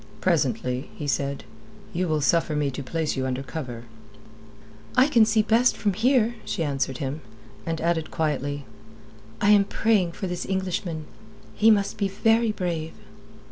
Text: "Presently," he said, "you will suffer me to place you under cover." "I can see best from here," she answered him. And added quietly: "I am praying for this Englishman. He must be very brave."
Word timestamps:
"Presently," 0.19 0.89
he 0.95 1.05
said, 1.05 1.43
"you 1.93 2.07
will 2.07 2.21
suffer 2.21 2.55
me 2.55 2.71
to 2.71 2.81
place 2.81 3.15
you 3.15 3.27
under 3.27 3.43
cover." 3.43 3.83
"I 4.97 5.05
can 5.05 5.25
see 5.25 5.43
best 5.43 5.77
from 5.77 5.93
here," 5.93 6.33
she 6.43 6.63
answered 6.63 6.97
him. 6.97 7.21
And 7.67 7.79
added 7.79 8.09
quietly: 8.09 8.65
"I 9.41 9.51
am 9.51 9.63
praying 9.63 10.13
for 10.13 10.25
this 10.25 10.43
Englishman. 10.43 11.05
He 11.53 11.69
must 11.69 11.99
be 11.99 12.07
very 12.07 12.51
brave." 12.51 12.93